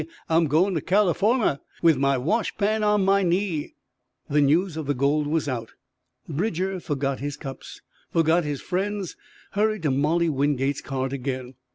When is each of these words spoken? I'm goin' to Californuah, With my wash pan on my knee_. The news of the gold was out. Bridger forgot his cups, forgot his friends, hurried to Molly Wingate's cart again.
I'm 0.27 0.45
goin' 0.47 0.73
to 0.73 0.81
Californuah, 0.81 1.59
With 1.83 1.95
my 1.95 2.17
wash 2.17 2.57
pan 2.57 2.81
on 2.83 3.05
my 3.05 3.23
knee_. 3.23 3.73
The 4.31 4.41
news 4.41 4.75
of 4.75 4.87
the 4.87 4.95
gold 4.95 5.27
was 5.27 5.47
out. 5.47 5.73
Bridger 6.27 6.79
forgot 6.79 7.19
his 7.19 7.37
cups, 7.37 7.81
forgot 8.11 8.43
his 8.43 8.61
friends, 8.61 9.15
hurried 9.51 9.83
to 9.83 9.91
Molly 9.91 10.27
Wingate's 10.27 10.81
cart 10.81 11.13
again. 11.13 11.53